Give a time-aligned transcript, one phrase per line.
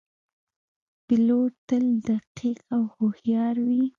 [1.05, 3.83] پیلوټ تل دقیق او هوښیار وي.